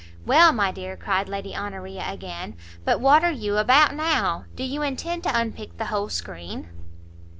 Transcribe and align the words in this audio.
"Well, 0.25 0.51
my 0.51 0.71
dear," 0.71 0.97
cried 0.97 1.29
Lady 1.29 1.55
Honoria, 1.55 2.03
again, 2.11 2.55
"but 2.83 2.99
what 2.99 3.23
are 3.23 3.31
you 3.31 3.57
about 3.57 3.93
now? 3.93 4.45
do 4.55 4.63
you 4.63 4.81
intend 4.81 5.21
to 5.25 5.39
unpick 5.39 5.77
the 5.77 5.85
whole 5.93 6.09
screen?" 6.09 6.69